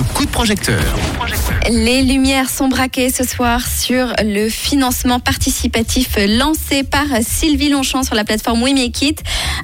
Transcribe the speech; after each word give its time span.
le 0.00 0.14
coup 0.14 0.24
de 0.24 0.30
projecteur. 0.30 0.82
Les 1.68 2.00
lumières 2.00 2.48
sont 2.48 2.68
braquées 2.68 3.10
ce 3.10 3.22
soir 3.22 3.60
sur 3.66 4.14
le 4.24 4.48
financement 4.48 5.20
participatif 5.20 6.16
lancé 6.16 6.84
par 6.84 7.04
Sylvie 7.20 7.68
Longchamp 7.68 8.02
sur 8.02 8.14
la 8.14 8.24
plateforme 8.24 8.62
We. 8.62 8.72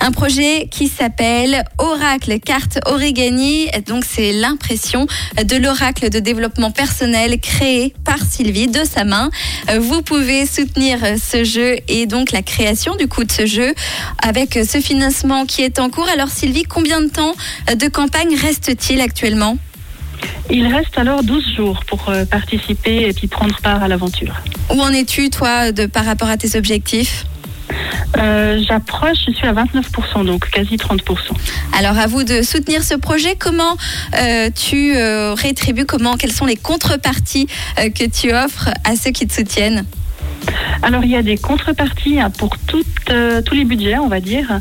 Un 0.01 0.11
projet 0.13 0.69
qui 0.71 0.89
s'appelle 0.89 1.65
Oracle 1.79 2.39
Carte 2.39 2.81
Origami. 2.85 3.69
Donc, 3.87 4.05
c'est 4.05 4.33
l'impression 4.33 5.07
de 5.43 5.57
l'oracle 5.57 6.11
de 6.11 6.19
développement 6.19 6.71
personnel 6.71 7.41
créé 7.41 7.95
par 8.05 8.19
Sylvie 8.19 8.69
de 8.69 8.85
sa 8.85 9.05
main. 9.05 9.31
Vous 9.79 10.03
pouvez 10.03 10.45
soutenir 10.45 10.99
ce 11.19 11.45
jeu 11.45 11.77
et 11.89 12.05
donc 12.05 12.33
la 12.33 12.43
création 12.43 12.95
du 12.97 13.09
coup 13.09 13.25
de 13.25 13.33
ce 13.33 13.47
jeu 13.47 13.75
avec 14.23 14.53
ce 14.71 14.83
financement 14.83 15.47
qui 15.47 15.63
est 15.63 15.79
en 15.79 15.89
cours. 15.89 16.09
Alors, 16.11 16.29
Sylvie, 16.29 16.65
combien 16.65 17.01
de 17.01 17.09
temps 17.09 17.35
de 17.75 17.89
campagne 17.89 18.37
reste-t-il 18.37 19.01
actuellement? 19.01 19.57
Il 20.51 20.73
reste 20.73 20.97
alors 20.97 21.23
12 21.23 21.55
jours 21.57 21.85
pour 21.87 22.09
euh, 22.09 22.25
participer 22.25 23.09
et 23.09 23.13
puis 23.13 23.27
prendre 23.27 23.57
part 23.63 23.83
à 23.83 23.89
l'aventure. 23.89 24.35
Où 24.75 24.81
en 24.81 24.91
es-tu, 24.91 25.31
toi, 25.31 25.73
de, 25.73 25.87
par 25.87 26.05
rapport 26.05 26.29
à 26.29 26.37
tes 26.37 26.57
objectifs? 26.57 27.25
Euh, 28.19 28.63
J'approche, 28.67 29.19
je 29.27 29.33
suis 29.33 29.47
à 29.47 29.53
29%, 29.53 30.25
donc 30.25 30.49
quasi 30.51 30.77
30%. 30.77 31.01
Alors, 31.79 31.99
à 31.99 32.07
vous 32.07 32.25
de 32.25 32.43
soutenir 32.43 32.83
ce 32.83 32.95
projet. 32.95 33.37
Comment 33.39 33.77
euh, 34.15 34.51
tu 34.55 34.97
euh, 34.97 35.35
rétribues 35.35 35.85
Comment 35.85 36.17
Quelles 36.17 36.33
sont 36.33 36.47
les 36.47 36.57
contreparties 36.57 37.47
que 37.77 38.09
tu 38.09 38.33
offres 38.33 38.71
à 38.85 38.97
ceux 38.97 39.11
qui 39.11 39.27
te 39.27 39.35
soutiennent? 39.35 39.85
Alors 40.83 41.05
il 41.05 41.11
y 41.11 41.17
a 41.17 41.23
des 41.23 41.37
contreparties 41.37 42.21
hein, 42.21 42.31
pour 42.31 42.57
toutes, 42.59 43.11
euh, 43.11 43.43
tous 43.43 43.55
les 43.55 43.65
budgets, 43.65 43.99
on 43.99 44.09
va 44.09 44.21
dire. 44.21 44.61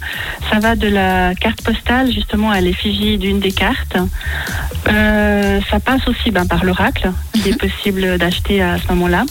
Ça 0.52 0.60
va 0.60 0.76
de 0.76 0.88
la 0.88 1.36
carte 1.36 1.62
postale 1.62 2.12
justement 2.12 2.52
à 2.52 2.62
l'effigie 2.62 3.18
d'une 3.18 3.40
des 3.40 3.52
cartes. 3.52 3.98
Euh, 4.88 5.60
ça 5.70 5.80
passe 5.80 6.08
aussi 6.08 6.32
ben, 6.32 6.46
par 6.46 6.64
l'oracle, 6.64 7.12
qui 7.34 7.50
est 7.50 7.60
possible 7.60 8.18
d'acheter 8.18 8.62
à 8.62 8.78
ce 8.78 8.88
moment-là. 8.90 9.26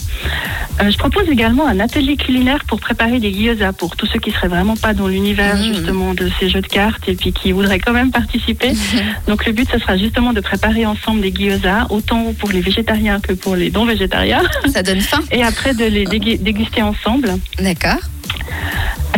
Euh, 0.81 0.91
je 0.91 0.99
propose 0.99 1.29
également 1.31 1.67
un 1.69 1.79
atelier 1.79 2.17
culinaire 2.17 2.65
pour 2.67 2.81
préparer 2.81 3.21
des 3.21 3.33
gyozas 3.33 3.73
pour 3.73 3.95
tous 3.97 4.07
ceux 4.07 4.19
qui 4.19 4.33
seraient 4.33 4.49
vraiment 4.49 4.77
pas 4.77 4.93
dans 4.93 5.07
l'univers 5.07 5.55
Mhm. 5.57 5.75
justement 5.75 6.15
de 6.15 6.29
ces 6.41 6.49
jeux 6.49 6.63
de 6.63 6.67
cartes 6.67 7.09
et 7.09 7.15
puis 7.15 7.33
qui 7.33 7.53
voudraient 7.53 7.79
quand 7.79 7.93
même 7.93 8.11
participer. 8.11 8.73
Donc 9.29 9.47
le 9.47 9.53
but, 9.53 9.69
ce 9.71 9.79
sera 9.79 9.97
justement 9.97 10.33
de 10.33 10.41
préparer 10.41 10.85
ensemble 10.85 11.21
des 11.21 11.33
gyozas, 11.33 11.87
autant 11.91 12.33
pour 12.39 12.51
les 12.51 12.61
végétariens 12.61 13.21
que 13.21 13.33
pour 13.35 13.55
les 13.55 13.71
non 13.71 13.85
végétariens, 13.85 14.43
Ça 14.73 14.83
donne 14.83 15.01
faim 15.01 15.21
et 15.31 15.45
après 15.45 15.75
de 15.75 15.85
les 15.85 16.07
déguster 16.39 16.83
ensemble. 16.83 17.31
D'accord. 17.61 18.01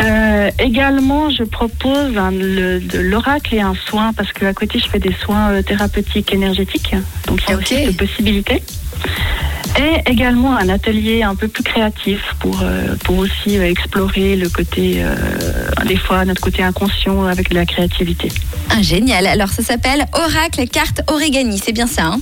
Euh, 0.04 0.50
également, 0.58 1.30
je 1.30 1.42
propose 1.42 2.16
un- 2.18 2.30
le- 2.30 2.80
de 2.80 2.98
l'oracle 2.98 3.54
et 3.54 3.60
un 3.62 3.74
soin 3.88 4.12
parce 4.12 4.30
qu'à 4.32 4.52
côté, 4.52 4.78
je 4.78 4.88
fais 4.88 4.98
des 4.98 5.14
soins 5.24 5.50
euh, 5.52 5.62
thérapeutiques 5.62 6.34
énergétiques. 6.34 6.94
Donc, 7.26 7.40
il 7.46 7.50
y 7.50 7.54
a 7.54 7.56
aussi 7.56 7.74
cette 7.86 7.96
possibilité. 7.96 8.62
Et 9.78 10.10
également 10.10 10.56
un 10.56 10.68
atelier 10.68 11.22
un 11.22 11.34
peu 11.34 11.48
plus 11.48 11.62
créatif 11.62 12.20
pour, 12.40 12.60
euh, 12.62 12.96
pour 13.04 13.18
aussi 13.18 13.58
euh, 13.58 13.68
explorer 13.68 14.34
le 14.36 14.48
côté, 14.48 15.02
euh, 15.02 15.14
des 15.86 15.96
fois, 15.96 16.24
notre 16.24 16.40
côté 16.40 16.62
inconscient 16.62 17.24
avec 17.26 17.50
de 17.50 17.54
la 17.54 17.66
créativité. 17.66 18.30
Ah, 18.70 18.80
génial. 18.80 19.26
Alors, 19.26 19.50
ça 19.50 19.62
s'appelle 19.62 20.06
Oracle 20.14 20.66
Carte 20.68 21.02
Origami. 21.08 21.60
C'est 21.62 21.72
bien 21.72 21.86
ça, 21.86 22.04
hein? 22.04 22.20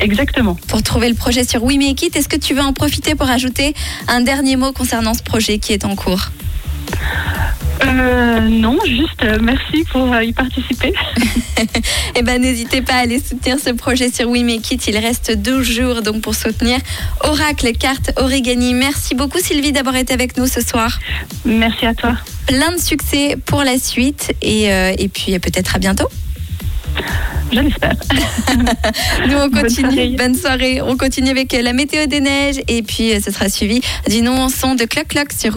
Exactement. 0.00 0.56
Pour 0.68 0.82
trouver 0.82 1.08
le 1.10 1.14
projet 1.14 1.44
sur 1.44 1.62
We 1.62 1.76
Make 1.76 2.02
It, 2.02 2.16
est-ce 2.16 2.28
que 2.28 2.36
tu 2.36 2.54
veux 2.54 2.62
en 2.62 2.72
profiter 2.72 3.14
pour 3.14 3.28
ajouter 3.28 3.74
un 4.08 4.22
dernier 4.22 4.56
mot 4.56 4.72
concernant 4.72 5.12
ce 5.12 5.22
projet 5.22 5.58
qui 5.58 5.72
est 5.74 5.84
en 5.84 5.96
cours? 5.96 6.30
Euh, 7.84 8.40
non, 8.40 8.78
juste 8.86 9.22
euh, 9.24 9.38
merci 9.40 9.84
pour 9.90 10.12
euh, 10.12 10.22
y 10.24 10.32
participer. 10.32 10.92
Eh 12.16 12.22
ben, 12.22 12.40
n'hésitez 12.40 12.80
pas 12.82 12.94
à 12.94 12.98
aller 13.00 13.20
soutenir 13.20 13.58
ce 13.62 13.70
projet 13.70 14.10
sur 14.10 14.28
We 14.28 14.42
Make 14.42 14.70
It. 14.72 14.86
Il 14.88 14.96
reste 14.96 15.36
12 15.36 15.62
jours 15.62 16.02
donc 16.02 16.22
pour 16.22 16.34
soutenir 16.34 16.78
Oracle 17.22 17.72
Carte 17.72 18.12
Origami. 18.16 18.72
Merci 18.74 19.14
beaucoup 19.14 19.38
Sylvie 19.38 19.72
d'avoir 19.72 19.96
été 19.96 20.12
avec 20.14 20.36
nous 20.38 20.46
ce 20.46 20.60
soir. 20.62 20.98
Merci 21.44 21.84
à 21.86 21.94
toi. 21.94 22.14
Plein 22.46 22.72
de 22.72 22.80
succès 22.80 23.36
pour 23.44 23.62
la 23.62 23.78
suite 23.78 24.32
et, 24.42 24.72
euh, 24.72 24.92
et 24.98 25.08
puis 25.08 25.38
peut-être 25.38 25.76
à 25.76 25.78
bientôt. 25.78 26.08
Je 27.52 27.60
l'espère. 27.60 27.94
Nous 29.28 29.34
on 29.36 29.48
Bonne 29.48 29.62
continue. 29.62 29.90
soirée. 29.90 30.14
Bonne 30.16 30.34
soirée. 30.34 30.80
On 30.82 30.96
continue 30.96 31.30
avec 31.30 31.52
la 31.52 31.72
météo 31.72 32.06
des 32.06 32.20
neiges 32.20 32.60
et 32.68 32.82
puis 32.82 33.12
ce 33.24 33.30
sera 33.30 33.48
suivi 33.48 33.80
du 34.08 34.22
non 34.22 34.48
son 34.48 34.74
de 34.74 34.84
Cloc 34.84 35.08
Cloc 35.08 35.32
sur. 35.32 35.56